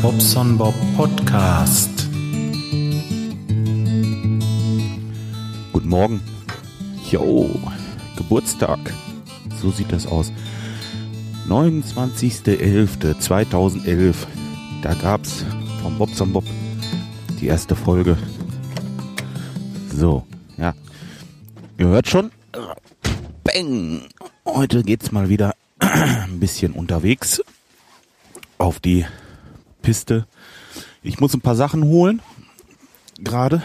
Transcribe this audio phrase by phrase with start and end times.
[0.00, 1.90] Bobson Bob Podcast.
[5.72, 6.20] Guten Morgen.
[7.10, 7.50] Jo,
[8.16, 8.78] Geburtstag.
[9.60, 10.32] So sieht das aus.
[11.48, 14.14] 29.11.2011.
[14.82, 15.44] Da gab's
[15.82, 16.44] vom Bobson Bob
[17.40, 18.16] die erste Folge.
[19.94, 20.24] So,
[20.56, 20.72] ja.
[21.78, 22.30] Ihr hört schon.
[23.44, 24.02] Bang.
[24.46, 27.42] Heute geht's mal wieder ein bisschen unterwegs
[28.58, 29.06] auf die
[29.82, 30.26] Piste.
[31.02, 32.22] Ich muss ein paar Sachen holen,
[33.18, 33.62] gerade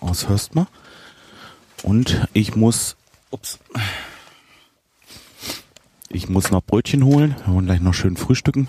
[0.00, 0.66] aus Hörstmer.
[1.82, 2.96] Und ich muss,
[3.30, 3.58] ups,
[6.08, 8.68] ich muss noch Brötchen holen und gleich noch schön frühstücken.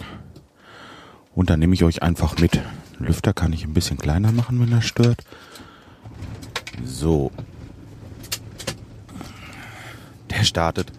[1.34, 2.60] Und dann nehme ich euch einfach mit.
[3.00, 5.24] Lüfter kann ich ein bisschen kleiner machen, wenn er stört.
[6.84, 7.32] So.
[10.30, 10.92] Der startet.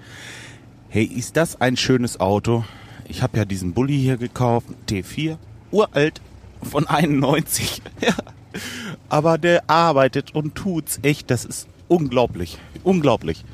[0.88, 2.64] Hey, ist das ein schönes Auto?
[3.06, 5.36] Ich habe ja diesen Bulli hier gekauft, T4,
[5.70, 6.20] uralt,
[6.62, 7.82] von 91.
[8.00, 8.14] Ja.
[9.08, 13.44] Aber der arbeitet und tut's echt, das ist unglaublich, unglaublich.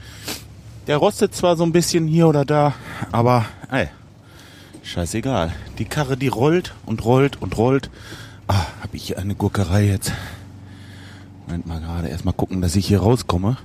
[0.86, 2.74] Der rostet zwar so ein bisschen hier oder da,
[3.12, 3.88] aber ey,
[4.82, 5.52] scheißegal.
[5.78, 7.90] Die Karre, die rollt und rollt und rollt.
[8.46, 10.12] Ah, habe ich hier eine Gurkerei jetzt?
[11.46, 13.56] Moment mal gerade, erstmal gucken, dass ich hier rauskomme.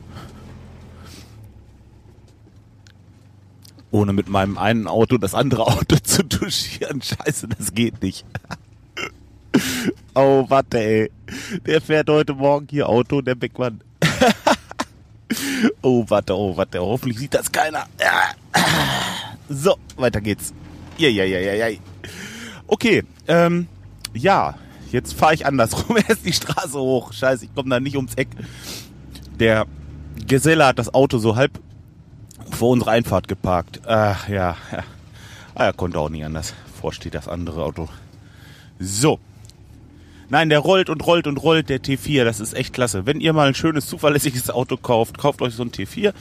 [3.92, 7.02] Ohne mit meinem einen Auto das andere Auto zu touchieren.
[7.02, 8.26] Scheiße, das geht nicht.
[10.16, 11.12] oh, warte, ey.
[11.66, 13.82] Der fährt heute Morgen hier Auto, der Beckmann.
[15.82, 16.80] oh, warte, oh, warte.
[16.80, 17.86] Hoffentlich sieht das keiner.
[19.50, 20.54] so, weiter geht's.
[20.98, 21.78] Ja, ja, ja, ja, ja.
[22.68, 23.68] Okay, ähm,
[24.14, 24.56] ja,
[24.92, 25.98] jetzt fahre ich andersrum.
[26.08, 27.12] Erst die Straße hoch.
[27.12, 28.30] Scheiße, ich komme da nicht ums Eck.
[29.40, 29.66] Der
[30.28, 31.60] Geselle hat das Auto so halb
[32.52, 33.82] vor unserer Einfahrt geparkt.
[33.86, 34.84] Ach ja, ja.
[35.56, 36.54] Ah, er konnte auch nicht anders.
[36.80, 37.90] Vor steht das andere Auto.
[38.80, 39.20] So.
[40.30, 42.24] Nein, der rollt und rollt und rollt, der T4.
[42.24, 43.06] Das ist echt klasse.
[43.06, 46.14] Wenn ihr mal ein schönes, zuverlässiges Auto kauft, kauft euch so ein T4.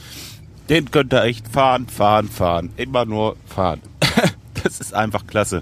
[0.69, 2.71] Den könnt ihr echt fahren, fahren, fahren.
[2.75, 3.81] Immer nur fahren.
[4.63, 5.61] das ist einfach klasse.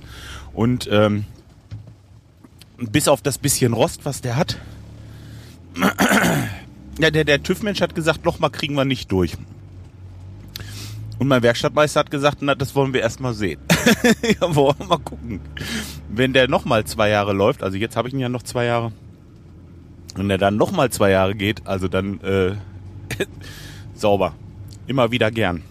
[0.54, 1.26] Und ähm,
[2.78, 4.58] bis auf das bisschen Rost, was der hat.
[7.00, 9.38] ja, der, der TÜV-Mensch hat gesagt, nochmal kriegen wir nicht durch.
[11.20, 13.60] Und mein Werkstattmeister hat gesagt, na, das wollen wir erstmal sehen.
[14.24, 15.42] ja, wollen wir mal gucken.
[16.08, 18.94] Wenn der nochmal zwei Jahre läuft, also jetzt habe ich ihn ja noch zwei Jahre,
[20.16, 22.56] wenn der dann nochmal zwei Jahre geht, also dann äh,
[23.94, 24.34] sauber.
[24.88, 25.62] Immer wieder gern.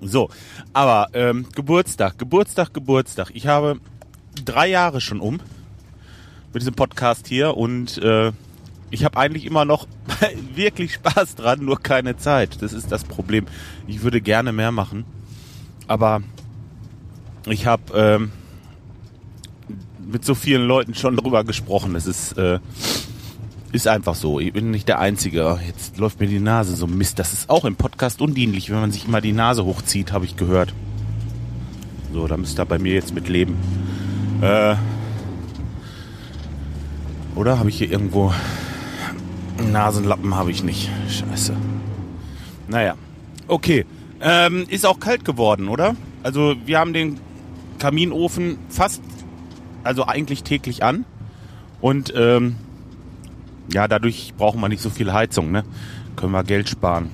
[0.00, 0.30] So,
[0.72, 3.30] aber ähm, Geburtstag, Geburtstag, Geburtstag.
[3.34, 3.78] Ich habe
[4.42, 5.40] drei Jahre schon um
[6.54, 8.32] mit diesem Podcast hier und äh,
[8.90, 9.86] ich habe eigentlich immer noch
[10.54, 12.62] wirklich Spaß dran, nur keine Zeit.
[12.62, 13.46] Das ist das Problem.
[13.86, 15.04] Ich würde gerne mehr machen,
[15.86, 16.22] aber
[17.46, 18.32] ich habe ähm,
[19.98, 21.94] mit so vielen Leuten schon drüber gesprochen.
[21.94, 22.58] Es ist äh,
[23.72, 24.40] ist einfach so.
[24.40, 25.60] Ich bin nicht der Einzige.
[25.66, 27.18] Jetzt läuft mir die Nase so Mist.
[27.18, 30.36] Das ist auch im Podcast undienlich, wenn man sich immer die Nase hochzieht, habe ich
[30.36, 30.74] gehört.
[32.12, 33.56] So, da müsst ihr bei mir jetzt mit leben.
[34.42, 34.74] Äh,
[37.36, 38.34] oder habe ich hier irgendwo
[39.60, 40.90] Nasenlappen habe ich nicht.
[41.08, 41.54] Scheiße.
[42.68, 42.94] Naja.
[43.46, 43.84] Okay.
[44.20, 45.96] Ähm, ist auch kalt geworden, oder?
[46.22, 47.18] Also wir haben den
[47.78, 49.02] Kaminofen fast,
[49.82, 51.04] also eigentlich täglich an.
[51.80, 52.56] Und ähm,
[53.72, 55.64] ja, dadurch brauchen wir nicht so viel Heizung, ne?
[56.16, 57.10] Können wir Geld sparen.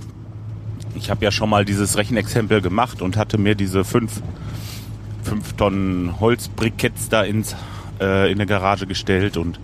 [0.94, 4.22] Ich habe ja schon mal dieses Rechenexempel gemacht und hatte mir diese fünf,
[5.22, 7.54] fünf Tonnen Holzbriketts da ins,
[8.00, 9.60] äh, in der Garage gestellt und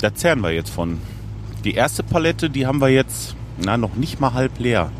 [0.00, 0.98] da zehren wir jetzt von.
[1.66, 4.92] Die erste Palette, die haben wir jetzt na, noch nicht mal halb leer.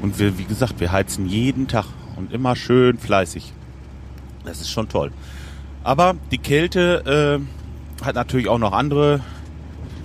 [0.00, 3.52] Und wir, wie gesagt, wir heizen jeden Tag und immer schön fleißig.
[4.44, 5.10] Das ist schon toll.
[5.82, 7.40] Aber die Kälte
[8.00, 9.22] äh, hat natürlich auch noch andere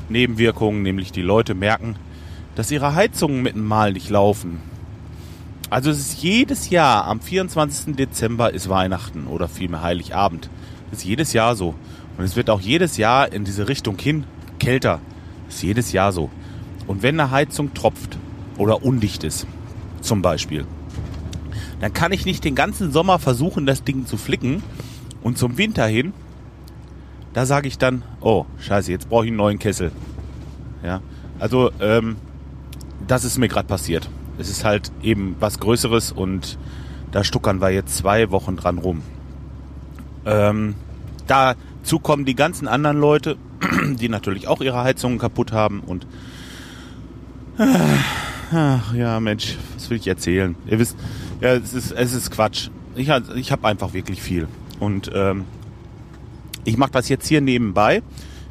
[0.10, 1.96] Nebenwirkungen, nämlich die Leute merken,
[2.56, 4.62] dass ihre Heizungen mit dem Mal nicht laufen.
[5.70, 7.96] Also es ist jedes Jahr am 24.
[7.96, 10.50] Dezember ist Weihnachten oder vielmehr Heiligabend.
[10.90, 11.76] Das ist jedes Jahr so.
[12.18, 14.24] Und es wird auch jedes Jahr in diese Richtung hin
[14.58, 15.02] kälter.
[15.50, 16.30] Ist jedes Jahr so.
[16.88, 18.18] Und wenn eine Heizung tropft
[18.58, 19.46] oder undicht ist,
[20.02, 20.66] zum Beispiel,
[21.82, 24.64] dann kann ich nicht den ganzen Sommer versuchen, das Ding zu flicken.
[25.22, 26.14] Und zum Winter hin,
[27.34, 29.92] da sage ich dann, oh, scheiße, jetzt brauche ich einen neuen Kessel.
[30.84, 31.02] Ja,
[31.40, 32.16] also ähm,
[33.08, 34.10] das ist mir gerade passiert.
[34.38, 36.58] Es ist halt eben was Größeres und
[37.12, 39.02] da stuckern wir jetzt zwei Wochen dran rum.
[40.26, 40.76] Ähm,
[41.28, 43.38] dazu kommen die ganzen anderen Leute,
[43.96, 46.08] die natürlich auch ihre Heizungen kaputt haben und
[47.58, 50.56] ach ja Mensch, was will ich erzählen?
[50.68, 50.98] Ihr wisst,
[51.42, 52.70] ja, es ist, es ist Quatsch.
[52.96, 54.48] Ich, ich habe einfach wirklich viel
[54.80, 55.46] und ähm,
[56.66, 58.04] Ich mache das jetzt hier nebenbei.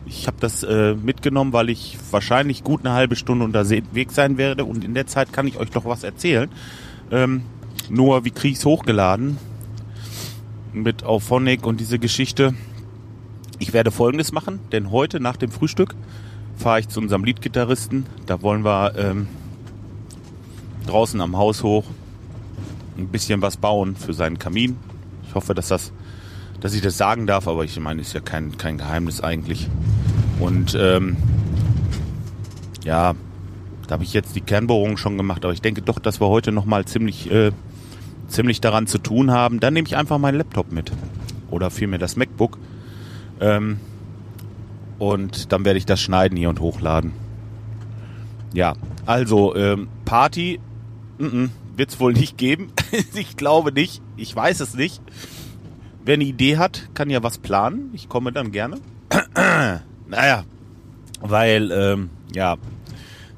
[0.07, 4.65] Ich habe das äh, mitgenommen, weil ich wahrscheinlich gut eine halbe Stunde unterwegs sein werde
[4.65, 6.49] und in der Zeit kann ich euch doch was erzählen.
[7.11, 7.43] Ähm,
[7.91, 9.39] nur, wie kriege ich es hochgeladen?
[10.73, 12.55] Mit Auphonic und diese Geschichte.
[13.59, 15.95] Ich werde folgendes machen, denn heute nach dem Frühstück
[16.57, 18.07] fahre ich zu unserem Liedgitarristen.
[18.27, 19.29] Da wollen wir ähm,
[20.87, 21.85] draußen am Haus hoch
[22.99, 24.77] ein bisschen was bauen für seinen Kamin.
[25.27, 25.93] Ich hoffe, dass das,
[26.61, 29.69] dass ich das sagen darf, aber ich meine, ist ja kein, kein Geheimnis eigentlich.
[30.41, 31.17] Und ähm,
[32.85, 33.15] ja,
[33.87, 36.53] da habe ich jetzt die Kernbohrung schon gemacht, aber ich denke doch, dass wir heute
[36.53, 37.53] nochmal ziemlich, äh,
[38.29, 39.61] ziemlich daran zu tun haben.
[39.61, 40.93] Dann nehme ich einfach meinen Laptop mit.
[41.51, 42.59] Oder vielmehr das MacBook.
[43.40, 43.79] Ähm,
[44.99, 47.12] und dann werde ich das schneiden hier und hochladen.
[48.52, 48.75] Ja,
[49.06, 50.61] also ähm, Party
[51.19, 52.73] wird es wohl nicht geben.
[53.14, 54.02] ich glaube nicht.
[54.17, 55.00] Ich weiß es nicht.
[56.05, 57.90] Wer eine Idee hat, kann ja was planen.
[57.93, 58.79] Ich komme dann gerne.
[60.06, 60.44] naja,
[61.20, 62.56] weil, ähm, ja,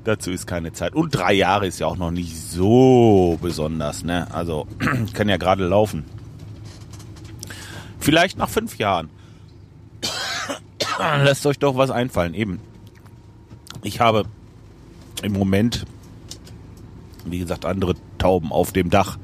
[0.04, 0.94] dazu ist keine Zeit.
[0.94, 4.32] Und drei Jahre ist ja auch noch nicht so besonders, ne?
[4.32, 4.66] Also,
[5.12, 6.04] kann ja gerade laufen.
[7.98, 9.10] Vielleicht nach fünf Jahren.
[11.00, 12.60] Lasst euch doch was einfallen, eben.
[13.82, 14.24] Ich habe
[15.22, 15.86] im Moment,
[17.24, 19.18] wie gesagt, andere Tauben auf dem Dach.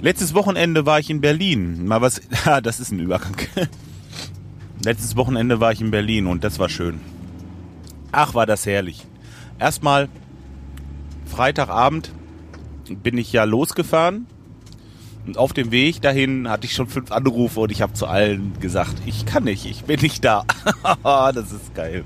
[0.00, 1.86] Letztes Wochenende war ich in Berlin.
[1.86, 2.20] Mal was,
[2.62, 3.36] das ist ein Übergang.
[4.84, 7.00] Letztes Wochenende war ich in Berlin und das war schön.
[8.12, 9.06] Ach, war das herrlich.
[9.58, 10.08] Erstmal
[11.24, 12.12] Freitagabend
[13.02, 14.26] bin ich ja losgefahren
[15.26, 18.52] und auf dem Weg dahin hatte ich schon fünf Anrufe und ich habe zu allen
[18.60, 20.44] gesagt, ich kann nicht, ich bin nicht da.
[21.02, 22.04] das ist geil.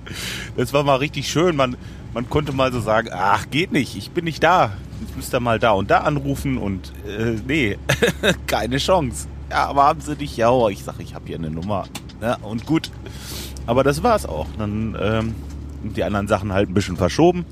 [0.56, 1.56] Das war mal richtig schön.
[1.56, 1.76] Man,
[2.14, 4.72] man konnte mal so sagen, ach, geht nicht, ich bin nicht da.
[5.06, 7.78] Ich müsste mal da und da anrufen und äh, nee,
[8.46, 9.28] keine Chance.
[9.50, 11.87] Ja, aber haben sie nicht, ja, ich sag, ich habe hier eine Nummer.
[12.20, 12.90] Ja, und gut.
[13.67, 14.46] Aber das war's auch.
[14.58, 15.34] Dann ähm,
[15.82, 17.44] die anderen Sachen halt ein bisschen verschoben.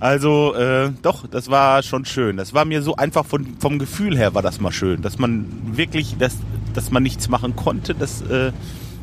[0.00, 2.36] Also äh, doch, das war schon schön.
[2.36, 5.46] Das war mir so einfach von, vom Gefühl her war das mal schön, dass man
[5.76, 6.36] wirklich, dass,
[6.72, 8.52] dass man nichts machen konnte, dass, äh,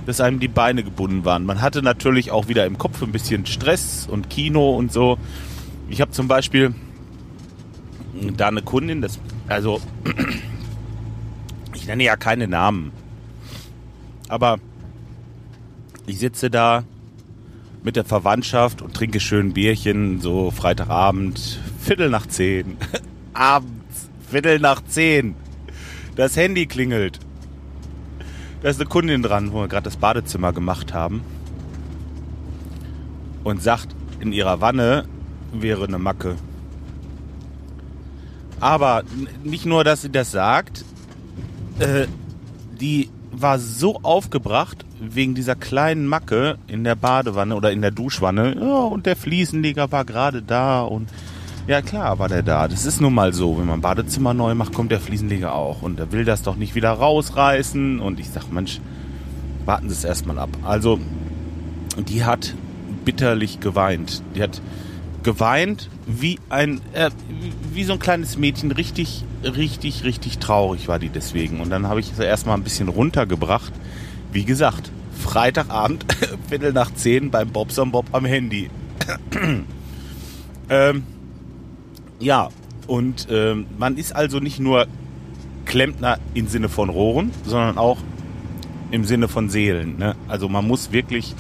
[0.06, 1.46] dass einem die Beine gebunden waren.
[1.46, 5.18] Man hatte natürlich auch wieder im Kopf ein bisschen Stress und Kino und so.
[5.90, 6.74] Ich habe zum Beispiel
[8.38, 9.82] da eine Kundin, das, also
[11.76, 12.92] ich nenne ja keine Namen,
[14.30, 14.60] aber
[16.08, 16.86] ich sitze da
[17.86, 22.78] mit der Verwandtschaft und trinke schön Bierchen, so Freitagabend, Viertel nach zehn.
[23.34, 25.36] Abends, Viertel nach zehn.
[26.16, 27.20] Das Handy klingelt.
[28.64, 31.22] Da ist eine Kundin dran, wo wir gerade das Badezimmer gemacht haben.
[33.44, 35.06] Und sagt, in ihrer Wanne
[35.54, 36.38] wäre eine Macke.
[38.60, 39.04] Aber
[39.44, 40.84] nicht nur, dass sie das sagt,
[41.78, 42.08] äh,
[42.82, 48.56] die war so aufgebracht wegen dieser kleinen Macke in der Badewanne oder in der Duschwanne.
[48.60, 51.10] Ja, und der Fliesenleger war gerade da und
[51.68, 52.68] ja klar war der da.
[52.68, 53.58] Das ist nun mal so.
[53.58, 55.82] Wenn man Badezimmer neu macht, kommt der Fliesenleger auch.
[55.82, 58.00] Und er will das doch nicht wieder rausreißen.
[58.00, 58.80] Und ich sag, Mensch,
[59.66, 60.50] warten Sie es erstmal ab.
[60.64, 61.00] Also,
[61.98, 62.54] die hat
[63.04, 64.22] bitterlich geweint.
[64.36, 64.62] Die hat
[65.24, 67.10] geweint wie ein, äh,
[67.74, 68.72] wie so ein kleines Mädchen.
[68.72, 71.62] Richtig, richtig, richtig traurig war die deswegen.
[71.62, 73.74] Und dann habe ich sie erstmal ein bisschen runtergebracht.
[74.32, 74.92] Wie gesagt,
[75.26, 76.06] Freitagabend,
[76.48, 78.70] Viertel nach zehn beim Bobson Bob am Handy.
[80.70, 81.04] ähm,
[82.20, 82.50] ja,
[82.88, 84.88] und ähm, man ist also nicht nur
[85.66, 87.98] Klempner im Sinne von Rohren, sondern auch
[88.92, 89.98] im Sinne von Seelen.
[89.98, 90.16] Ne?
[90.28, 91.36] Also man muss wirklich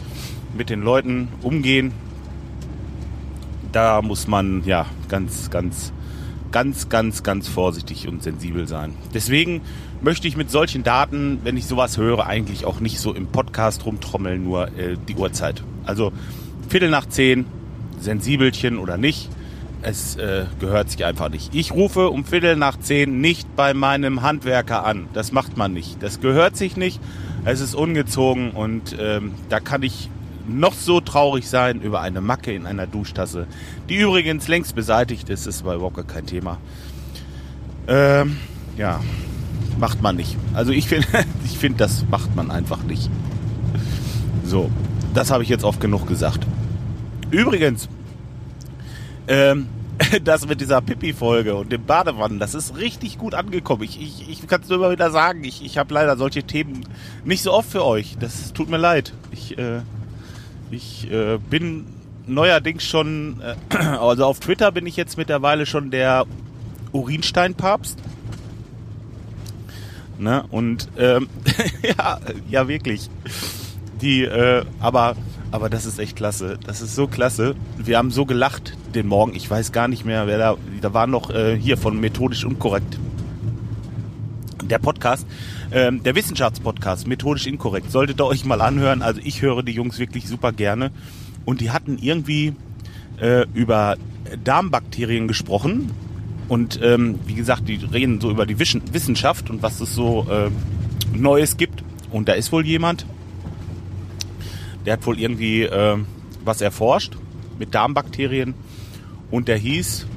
[0.57, 1.91] mit den Leuten umgehen,
[3.71, 5.91] da muss man ja ganz, ganz,
[6.55, 8.93] ganz, ganz, ganz vorsichtig und sensibel sein.
[9.13, 9.59] Deswegen
[9.99, 13.85] möchte ich mit solchen Daten, wenn ich sowas höre, eigentlich auch nicht so im Podcast
[13.85, 15.65] rumtrommeln, nur äh, die Uhrzeit.
[15.83, 16.13] Also
[16.69, 17.45] Viertel nach zehn,
[17.99, 19.29] sensibelchen oder nicht,
[19.81, 21.53] es äh, gehört sich einfach nicht.
[21.53, 25.07] Ich rufe um Viertel nach zehn nicht bei meinem Handwerker an.
[25.11, 26.01] Das macht man nicht.
[26.01, 27.01] Das gehört sich nicht.
[27.43, 30.09] Es ist ungezogen und ähm, da kann ich
[30.47, 33.47] noch so traurig sein über eine Macke in einer Duschtasse,
[33.89, 36.57] die übrigens längst beseitigt ist, ist aber überhaupt kein Thema.
[37.87, 38.37] Ähm,
[38.77, 39.01] ja,
[39.79, 40.37] macht man nicht.
[40.53, 41.07] Also ich finde,
[41.45, 43.09] ich finde, das macht man einfach nicht.
[44.43, 44.69] So,
[45.13, 46.45] das habe ich jetzt oft genug gesagt.
[47.31, 47.89] Übrigens,
[49.27, 49.67] ähm,
[50.23, 53.83] das mit dieser Pippi-Folge und dem Badewannen, das ist richtig gut angekommen.
[53.83, 56.85] Ich, ich, ich kann es nur immer wieder sagen, ich, ich habe leider solche Themen
[57.23, 58.17] nicht so oft für euch.
[58.19, 59.13] Das tut mir leid.
[59.31, 59.81] Ich äh,
[60.71, 61.85] ich äh, bin
[62.27, 66.25] neuerdings schon, äh, also auf Twitter bin ich jetzt mittlerweile schon der
[66.91, 67.97] Urinsteinpapst.
[70.17, 70.45] Ne?
[70.49, 71.27] Und ähm,
[71.97, 72.19] ja,
[72.49, 73.09] ja wirklich.
[74.01, 75.15] Die, äh, aber,
[75.51, 76.57] aber das ist echt klasse.
[76.65, 77.55] Das ist so klasse.
[77.77, 79.35] Wir haben so gelacht den Morgen.
[79.35, 80.57] Ich weiß gar nicht mehr, wer da.
[80.81, 82.97] Da war noch äh, hier von methodisch unkorrekt.
[84.63, 85.27] Der Podcast,
[85.75, 87.91] ähm, der Wissenschaftspodcast, methodisch inkorrekt.
[87.91, 89.01] Solltet ihr euch mal anhören.
[89.01, 90.91] Also ich höre die Jungs wirklich super gerne.
[91.43, 92.53] Und die hatten irgendwie
[93.19, 93.97] äh, über
[94.41, 95.91] Darmbakterien gesprochen.
[96.47, 100.49] Und ähm, wie gesagt, die reden so über die Wissenschaft und was es so äh,
[101.15, 101.83] Neues gibt.
[102.09, 103.05] Und da ist wohl jemand,
[104.85, 105.97] der hat wohl irgendwie äh,
[106.45, 107.17] was erforscht
[107.59, 108.53] mit Darmbakterien.
[109.29, 110.07] Und der hieß,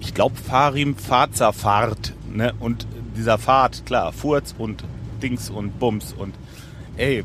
[0.00, 2.12] ich glaube, Farim Fazafart.
[2.32, 2.52] Ne?
[2.58, 4.84] Und dieser Fahrt, klar, Furz und
[5.22, 6.12] Dings und Bums.
[6.12, 6.34] Und
[6.96, 7.24] ey,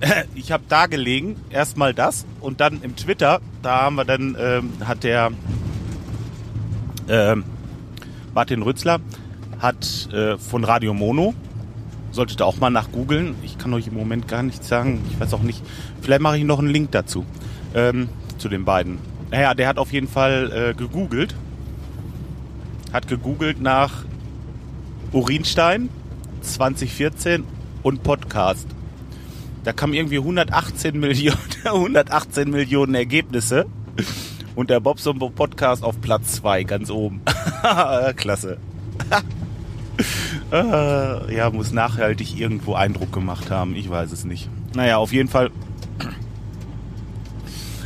[0.34, 4.72] ich habe da gelegen, erstmal das und dann im Twitter, da haben wir dann, ähm,
[4.84, 5.30] hat der
[7.08, 7.44] ähm,
[8.34, 9.00] Martin Rützler,
[9.58, 11.34] hat äh, von Radio Mono,
[12.12, 15.20] solltet ihr auch mal nach googeln, ich kann euch im Moment gar nichts sagen, ich
[15.20, 15.62] weiß auch nicht,
[16.00, 17.24] vielleicht mache ich noch einen Link dazu,
[17.74, 18.98] ähm, zu den beiden.
[19.30, 21.34] Naja, der hat auf jeden Fall äh, gegoogelt,
[22.92, 24.04] hat gegoogelt nach
[25.12, 25.88] Urinstein
[26.42, 27.44] 2014
[27.82, 28.66] und Podcast
[29.64, 33.66] da kamen irgendwie 118 Millionen, 118 Millionen Ergebnisse.
[34.54, 37.20] Und der Bobson Podcast auf Platz 2, ganz oben.
[38.16, 38.58] Klasse.
[40.52, 43.76] äh, ja, muss nachhaltig irgendwo Eindruck gemacht haben.
[43.76, 44.48] Ich weiß es nicht.
[44.74, 45.50] Naja, auf jeden Fall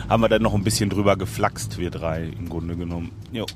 [0.09, 3.11] haben wir dann noch ein bisschen drüber geflaxt, wir drei im Grunde genommen.
[3.33, 3.47] Jo.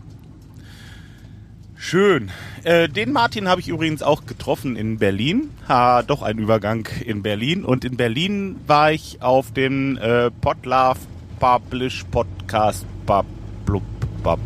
[1.81, 2.33] Schön.
[2.65, 5.51] Äh, den Martin habe ich übrigens auch getroffen in Berlin.
[5.69, 7.65] Ha, doch ein Übergang in Berlin.
[7.65, 10.99] Und in Berlin war ich auf dem äh, Podlove
[11.39, 13.27] Publish Podcast Bab,
[13.65, 13.85] Blub,
[14.25, 14.41] Bab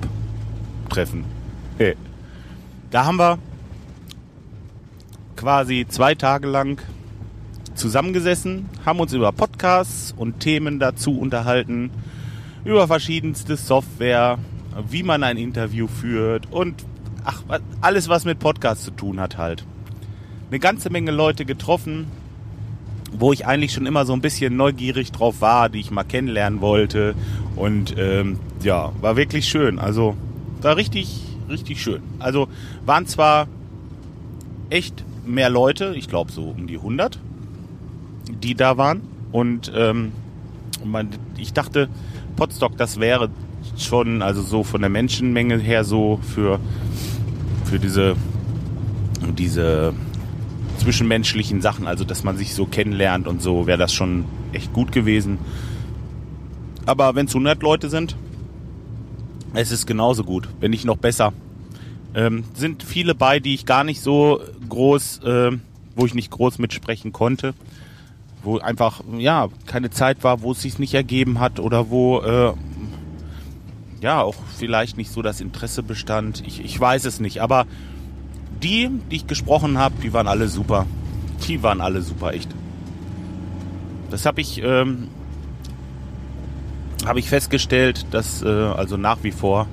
[0.91, 1.25] Treffen.
[1.79, 1.97] Hey.
[2.91, 3.39] Da haben wir
[5.35, 6.83] quasi zwei Tage lang
[7.75, 11.91] zusammengesessen, haben uns über Podcasts und Themen dazu unterhalten,
[12.67, 14.39] über verschiedenste Software,
[14.91, 16.85] wie man ein Interview führt und
[17.25, 17.43] ach,
[17.81, 19.65] alles was mit Podcast zu tun hat halt.
[20.51, 22.07] Eine ganze Menge Leute getroffen,
[23.13, 26.61] wo ich eigentlich schon immer so ein bisschen neugierig drauf war, die ich mal kennenlernen
[26.61, 27.15] wollte.
[27.57, 29.79] Und ähm, ja, war wirklich schön.
[29.79, 30.17] Also
[30.61, 32.03] war richtig, richtig schön.
[32.19, 32.49] Also
[32.87, 33.49] waren zwar
[34.71, 37.19] echt mehr Leute, ich glaube so um die 100,
[38.43, 39.03] die da waren.
[39.31, 40.13] Und ähm,
[40.85, 41.89] man, ich dachte,
[42.37, 43.31] Potstock, das wäre
[43.79, 46.61] schon, also so von der Menschenmenge her so für
[47.73, 48.17] für diese,
[49.39, 49.95] diese
[50.77, 54.93] zwischenmenschlichen Sachen, also dass man sich so kennenlernt und so, wäre das schon echt gut
[54.93, 55.39] gewesen.
[56.85, 58.15] Aber wenn es 100 Leute sind,
[59.55, 61.33] es ist genauso gut, wenn nicht noch besser.
[62.15, 65.53] Ähm, sind viele bei, die ich gar nicht so groß, äh,
[65.97, 67.55] wo ich nicht groß mitsprechen konnte,
[68.43, 72.53] wo einfach ja keine Zeit war, wo es sich nicht ergeben hat oder wo äh,
[74.03, 76.43] ja auch vielleicht nicht so das Interesse bestand.
[76.47, 77.41] Ich, ich weiß es nicht.
[77.41, 77.67] Aber
[78.63, 80.87] die, die ich gesprochen habe, die waren alle super.
[81.47, 82.51] Die waren alle super, echt.
[84.11, 85.09] Das habe ich, ähm,
[87.07, 89.67] habe ich festgestellt, dass äh, also nach wie vor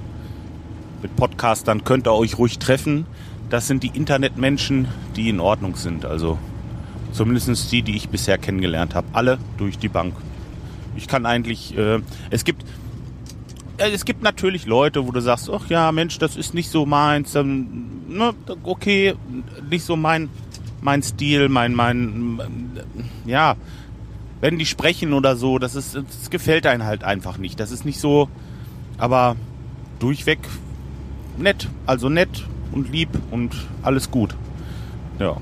[1.02, 3.06] mit Podcastern könnt ihr euch ruhig treffen.
[3.50, 6.06] Das sind die Internetmenschen, die in Ordnung sind.
[6.06, 6.38] Also
[7.12, 9.08] zumindest die, die ich bisher kennengelernt habe.
[9.14, 10.14] Alle durch die Bank.
[10.96, 12.66] Ich kann eigentlich, äh, es gibt,
[13.80, 17.32] es gibt natürlich Leute, wo du sagst, ach ja, Mensch, das ist nicht so meins,
[17.32, 18.34] dann, ne,
[18.64, 19.16] okay,
[19.70, 20.30] nicht so mein,
[20.82, 22.40] mein Stil, mein, mein,
[23.26, 23.56] ja,
[24.42, 27.60] wenn die sprechen oder so, das ist, das gefällt einem halt einfach nicht.
[27.60, 28.30] Das ist nicht so,
[28.98, 29.36] aber
[30.00, 30.40] durchweg
[31.38, 34.36] nett, also nett und lieb und alles gut.
[35.20, 35.38] Ja.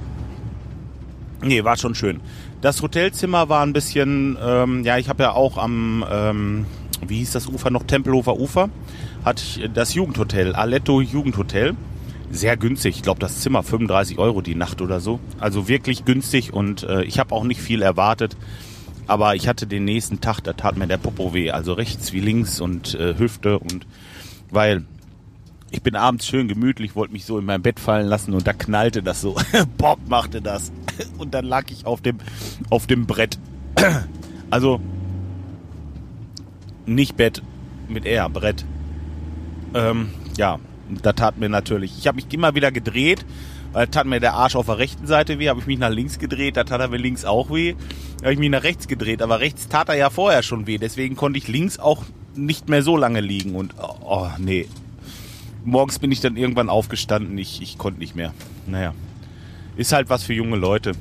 [1.41, 2.19] Nee, war schon schön.
[2.61, 6.65] Das Hotelzimmer war ein bisschen, ähm, ja, ich habe ja auch am ähm,
[7.05, 8.69] wie hieß das Ufer noch, Tempelhofer Ufer,
[9.23, 11.75] hat das Jugendhotel, Aletto Jugendhotel.
[12.29, 15.19] Sehr günstig, ich glaube das Zimmer 35 Euro die Nacht oder so.
[15.39, 18.35] Also wirklich günstig und äh, ich habe auch nicht viel erwartet.
[19.07, 22.19] Aber ich hatte den nächsten Tag, da tat mir der Popo weh, also rechts wie
[22.19, 23.87] links und äh, Hüfte und
[24.51, 24.83] weil
[25.71, 28.53] ich bin abends schön gemütlich, wollte mich so in mein Bett fallen lassen und da
[28.53, 29.35] knallte das so.
[29.77, 30.71] Bob machte das
[31.17, 32.17] und dann lag ich auf dem
[32.69, 33.39] auf dem Brett.
[34.49, 34.79] Also
[36.87, 37.41] nicht Bett
[37.87, 38.65] mit R, Brett.
[39.73, 40.59] Ähm, ja,
[41.03, 41.97] da tat mir natürlich.
[41.97, 43.25] Ich habe mich immer wieder gedreht,
[43.73, 46.19] weil tat mir der Arsch auf der rechten Seite weh, habe ich mich nach links
[46.19, 47.75] gedreht, da tat er mir links auch weh.
[48.21, 51.15] Habe ich mich nach rechts gedreht, aber rechts tat er ja vorher schon weh, deswegen
[51.15, 52.03] konnte ich links auch
[52.35, 54.67] nicht mehr so lange liegen und oh, oh nee.
[55.65, 58.33] Morgens bin ich dann irgendwann aufgestanden, ich, ich konnte nicht mehr.
[58.65, 58.93] Naja.
[59.75, 60.93] ist halt was für junge Leute.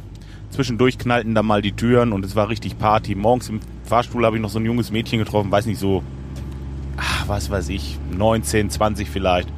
[0.50, 3.14] Zwischendurch knallten da mal die Türen und es war richtig Party.
[3.14, 6.02] Morgens im Fahrstuhl habe ich noch so ein junges Mädchen getroffen, weiß nicht so,
[6.97, 9.49] ach, was weiß ich, 19, 20 vielleicht.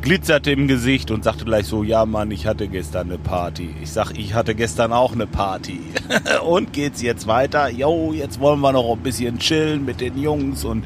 [0.00, 3.74] Glitzerte im Gesicht und sagte gleich so, ja Mann, ich hatte gestern eine Party.
[3.82, 5.80] Ich sag, ich hatte gestern auch eine Party.
[6.46, 7.68] und geht's jetzt weiter?
[7.68, 10.84] Jo, jetzt wollen wir noch ein bisschen chillen mit den Jungs und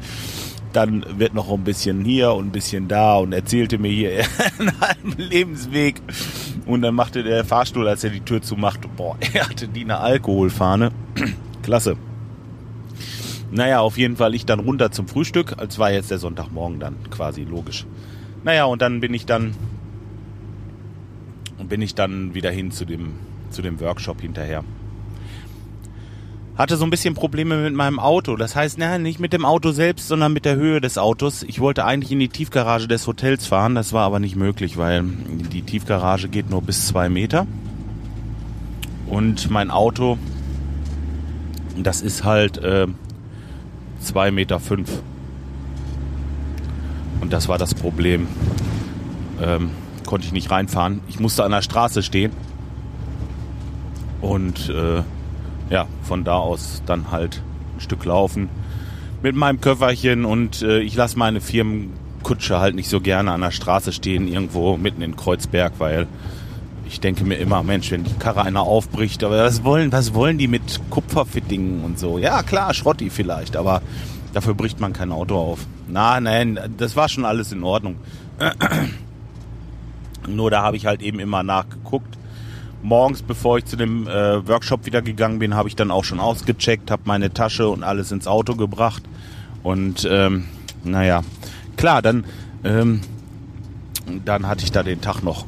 [0.73, 4.25] dann wird noch ein bisschen hier und ein bisschen da und erzählte mir hier
[4.59, 6.01] einen halben Lebensweg.
[6.65, 9.99] Und dann machte der Fahrstuhl, als er die Tür zumachte, boah, er hatte die eine
[9.99, 10.91] Alkoholfahne.
[11.61, 11.97] Klasse.
[13.53, 15.57] Naja, auf jeden Fall ich dann runter zum Frühstück.
[15.57, 17.85] als war jetzt der Sonntagmorgen dann quasi logisch.
[18.43, 19.55] Naja, und dann bin ich dann
[21.57, 23.13] und bin ich dann wieder hin zu dem,
[23.51, 24.63] zu dem Workshop hinterher
[26.55, 28.35] hatte so ein bisschen Probleme mit meinem Auto.
[28.35, 31.43] Das heißt, na, nicht mit dem Auto selbst, sondern mit der Höhe des Autos.
[31.43, 35.03] Ich wollte eigentlich in die Tiefgarage des Hotels fahren, das war aber nicht möglich, weil
[35.03, 37.47] die Tiefgarage geht nur bis zwei Meter.
[39.07, 40.17] Und mein Auto,
[41.77, 42.87] das ist halt äh,
[44.03, 44.59] zwei Meter.
[44.59, 45.01] fünf.
[47.21, 48.27] Und das war das Problem.
[49.41, 49.71] Ähm,
[50.05, 51.01] konnte ich nicht reinfahren.
[51.07, 52.31] Ich musste an der Straße stehen.
[54.21, 55.03] Und äh,
[55.69, 57.41] ja, von da aus dann halt
[57.75, 58.49] ein Stück laufen
[59.21, 63.51] mit meinem Köfferchen und äh, ich lasse meine Firmenkutsche halt nicht so gerne an der
[63.51, 66.07] Straße stehen, irgendwo mitten in Kreuzberg, weil
[66.87, 70.37] ich denke mir immer, Mensch, wenn die Karre einer aufbricht, aber was wollen, was wollen
[70.37, 72.17] die mit Kupferfittingen und so?
[72.17, 73.81] Ja, klar, Schrotti vielleicht, aber
[74.33, 75.59] dafür bricht man kein Auto auf.
[75.87, 77.95] Na, nein, das war schon alles in Ordnung.
[80.27, 82.17] Nur da habe ich halt eben immer nachgeguckt
[82.83, 86.19] morgens, bevor ich zu dem äh, Workshop wieder gegangen bin, habe ich dann auch schon
[86.19, 89.03] ausgecheckt, habe meine Tasche und alles ins Auto gebracht.
[89.63, 90.45] Und ähm,
[90.83, 91.21] naja,
[91.77, 92.25] klar, dann,
[92.63, 93.01] ähm,
[94.25, 95.45] dann hatte ich da den Tag noch.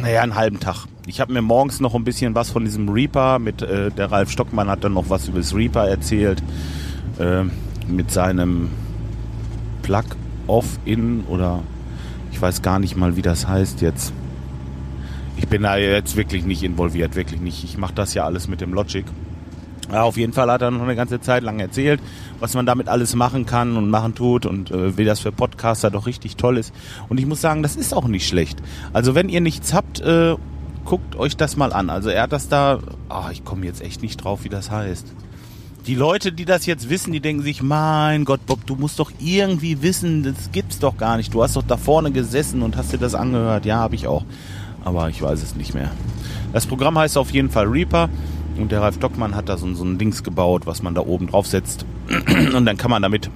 [0.00, 0.86] Naja, einen halben Tag.
[1.06, 4.30] Ich habe mir morgens noch ein bisschen was von diesem Reaper mit, äh, der Ralf
[4.30, 6.42] Stockmann hat dann noch was über das Reaper erzählt.
[7.18, 7.44] Äh,
[7.88, 8.70] mit seinem
[9.82, 11.62] Plug-Off-In oder
[12.32, 14.12] ich weiß gar nicht mal, wie das heißt jetzt
[15.36, 17.62] ich bin da jetzt wirklich nicht involviert, wirklich nicht.
[17.62, 19.04] Ich mache das ja alles mit dem Logic.
[19.92, 22.00] Ja, auf jeden Fall hat er noch eine ganze Zeit lang erzählt,
[22.40, 25.90] was man damit alles machen kann und machen tut und äh, wie das für Podcaster
[25.90, 26.74] doch richtig toll ist.
[27.08, 28.60] Und ich muss sagen, das ist auch nicht schlecht.
[28.92, 30.34] Also wenn ihr nichts habt, äh,
[30.84, 31.88] guckt euch das mal an.
[31.88, 35.06] Also er hat das da, ach, ich komme jetzt echt nicht drauf, wie das heißt.
[35.86, 39.12] Die Leute, die das jetzt wissen, die denken sich, mein Gott, Bob, du musst doch
[39.20, 41.32] irgendwie wissen, das gibt's doch gar nicht.
[41.32, 43.66] Du hast doch da vorne gesessen und hast dir das angehört.
[43.66, 44.24] Ja, habe ich auch
[44.86, 45.90] aber ich weiß es nicht mehr.
[46.52, 48.08] Das Programm heißt auf jeden Fall Reaper
[48.58, 51.28] und der Ralf Dockmann hat da so, so ein Dings gebaut, was man da oben
[51.28, 51.84] drauf setzt
[52.54, 53.30] und dann kann man damit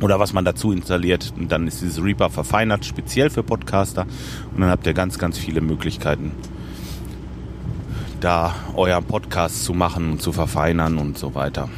[0.00, 4.06] oder was man dazu installiert und dann ist dieses Reaper verfeinert, speziell für Podcaster
[4.54, 6.32] und dann habt ihr ganz, ganz viele Möglichkeiten
[8.22, 11.68] da euren Podcast zu machen und zu verfeinern und so weiter.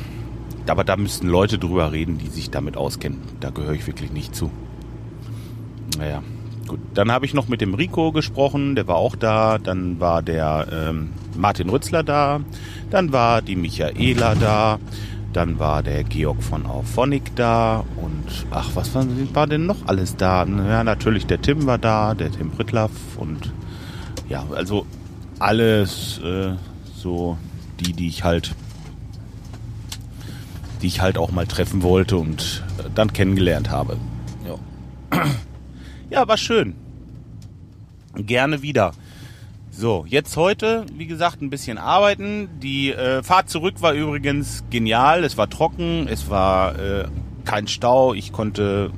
[0.68, 3.20] Aber da müssten Leute drüber reden, die sich damit auskennen.
[3.40, 4.50] Da gehöre ich wirklich nicht zu.
[5.98, 6.22] Naja.
[6.66, 9.59] Gut, dann habe ich noch mit dem Rico gesprochen, der war auch da.
[9.59, 12.40] Dann war der ähm, Martin Rützler da.
[12.90, 14.78] Dann war die Michaela da.
[15.32, 17.84] Dann war der Georg von Auphonic da.
[17.96, 20.44] Und ach, was war, war denn noch alles da?
[20.44, 22.92] Ja, natürlich der Tim war da, der Tim Brittlaff.
[23.16, 23.52] Und
[24.28, 24.86] ja, also
[25.38, 26.52] alles äh,
[26.94, 27.36] so
[27.80, 28.54] die, die ich halt
[30.84, 33.96] die ich halt auch mal treffen wollte und äh, dann kennengelernt habe.
[34.46, 35.20] Ja.
[36.10, 36.74] Ja, war schön.
[38.14, 38.92] Gerne wieder.
[39.76, 42.48] So, jetzt heute, wie gesagt, ein bisschen arbeiten.
[42.60, 45.24] Die äh, Fahrt zurück war übrigens genial.
[45.24, 47.08] Es war trocken, es war äh,
[47.44, 48.14] kein Stau.
[48.14, 48.92] Ich konnte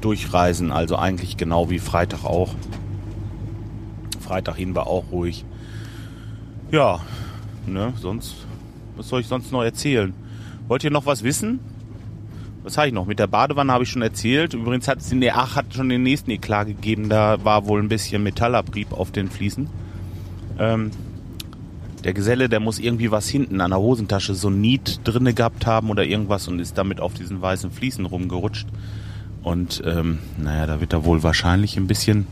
[0.00, 2.56] durchreisen, also eigentlich genau wie Freitag auch.
[4.18, 5.44] Freitag hin war auch ruhig.
[6.72, 6.98] Ja,
[7.64, 8.34] ne, sonst,
[8.96, 10.12] was soll ich sonst noch erzählen?
[10.66, 11.60] Wollt ihr noch was wissen?
[12.62, 13.06] Was habe ich noch?
[13.06, 14.54] Mit der Badewanne habe ich schon erzählt.
[14.54, 17.08] Übrigens hat es in der Ach hat schon den nächsten Eklat gegeben.
[17.08, 19.68] Da war wohl ein bisschen Metallabrieb auf den Fliesen.
[20.58, 20.90] Ähm,
[22.04, 25.90] der Geselle, der muss irgendwie was hinten an der Hosentasche so Niet drinne gehabt haben
[25.90, 28.68] oder irgendwas und ist damit auf diesen weißen Fliesen rumgerutscht.
[29.42, 32.26] Und ähm, naja, da wird er wohl wahrscheinlich ein bisschen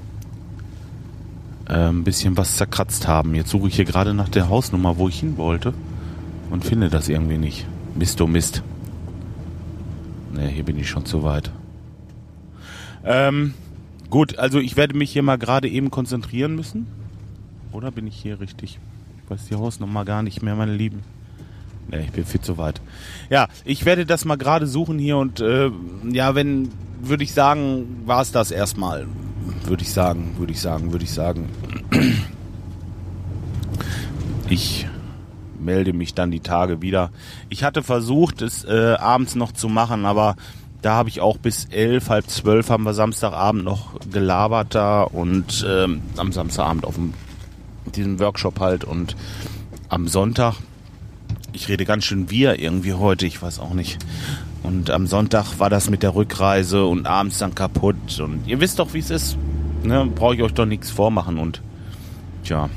[1.69, 3.35] äh, ein bisschen was zerkratzt haben.
[3.35, 5.75] Jetzt suche ich hier gerade nach der Hausnummer, wo ich hin wollte
[6.51, 7.67] und finde das irgendwie nicht.
[7.95, 8.63] Mist, oh Mist.
[10.39, 11.51] Ne, hier bin ich schon zu weit.
[13.05, 13.55] Ähm,
[14.09, 16.87] gut, also ich werde mich hier mal gerade eben konzentrieren müssen.
[17.73, 18.79] Oder bin ich hier richtig?
[19.25, 21.03] Ich weiß die Hausnummer gar nicht mehr, meine Lieben.
[21.91, 22.81] Ne, ich bin viel zu weit.
[23.31, 25.73] Ja, ich werde das mal gerade suchen hier und äh,
[26.09, 26.69] ja, wenn,
[27.03, 29.09] würde ich sagen, war es das erstmal.
[29.65, 31.49] Würde ich sagen, würde ich sagen, würde ich sagen.
[34.49, 34.87] Ich
[35.61, 37.11] melde mich dann die Tage wieder.
[37.49, 40.37] Ich hatte versucht, es äh, abends noch zu machen, aber
[40.83, 45.67] da habe ich auch bis elf, halb zwölf haben wir Samstagabend noch gelabert da und
[45.69, 47.15] ähm, am Samstagabend auf dem,
[47.95, 49.17] diesem Workshop halt und
[49.89, 50.55] am Sonntag,
[51.53, 53.99] ich rede ganz schön wir irgendwie heute, ich weiß auch nicht.
[54.63, 58.79] Und am Sonntag war das mit der Rückreise und abends dann kaputt und ihr wisst
[58.79, 59.37] doch, wie es ist.
[59.83, 60.09] Ne?
[60.15, 61.63] Brauche ich euch doch nichts vormachen und
[62.45, 62.69] tja,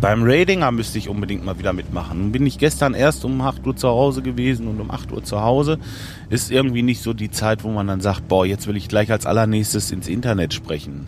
[0.00, 2.20] beim Radinger müsste ich unbedingt mal wieder mitmachen.
[2.20, 5.24] Nun bin ich gestern erst um 8 Uhr zu Hause gewesen und um 8 Uhr
[5.24, 5.78] zu Hause.
[6.30, 9.10] Ist irgendwie nicht so die Zeit, wo man dann sagt, boah, jetzt will ich gleich
[9.10, 11.06] als allernächstes ins Internet sprechen.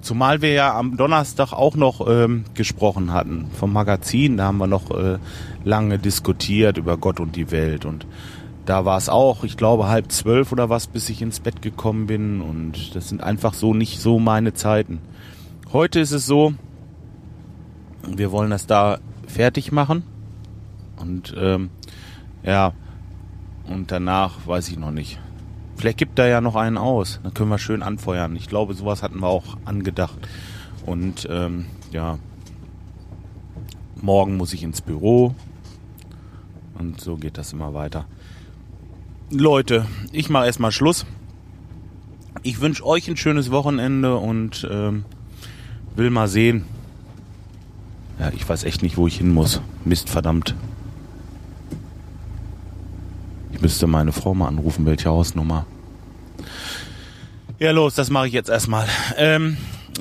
[0.00, 4.36] Zumal wir ja am Donnerstag auch noch ähm, gesprochen hatten vom Magazin.
[4.36, 5.18] Da haben wir noch äh,
[5.64, 7.86] lange diskutiert über Gott und die Welt.
[7.86, 8.06] Und
[8.66, 12.06] da war es auch, ich glaube, halb zwölf oder was, bis ich ins Bett gekommen
[12.06, 12.42] bin.
[12.42, 14.98] Und das sind einfach so nicht so meine Zeiten.
[15.72, 16.52] Heute ist es so,
[18.06, 20.02] wir wollen das da fertig machen.
[20.96, 21.70] Und ähm,
[22.42, 22.72] ja,
[23.68, 25.18] und danach weiß ich noch nicht.
[25.76, 27.20] Vielleicht gibt da ja noch einen aus.
[27.22, 28.36] Dann können wir schön anfeuern.
[28.36, 30.16] Ich glaube, sowas hatten wir auch angedacht.
[30.86, 32.18] Und ähm, ja,
[34.00, 35.34] morgen muss ich ins Büro.
[36.78, 38.06] Und so geht das immer weiter.
[39.30, 41.06] Leute, ich mache erstmal Schluss.
[42.42, 45.04] Ich wünsche euch ein schönes Wochenende und ähm,
[45.96, 46.64] will mal sehen,
[48.18, 49.60] ja, ich weiß echt nicht, wo ich hin muss.
[49.84, 50.54] Mist, verdammt.
[53.52, 55.66] Ich müsste meine Frau mal anrufen, welche Hausnummer.
[57.58, 58.88] Ja, los, das mache ich jetzt erstmal.
[59.16, 59.56] Ähm,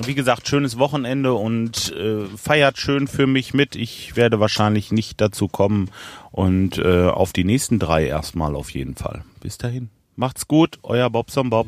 [0.06, 3.76] wie gesagt, schönes Wochenende und äh, feiert schön für mich mit.
[3.76, 5.90] Ich werde wahrscheinlich nicht dazu kommen
[6.32, 9.24] und äh, auf die nächsten drei erstmal auf jeden Fall.
[9.40, 9.90] Bis dahin.
[10.16, 11.68] Macht's gut, euer Bobson Bob.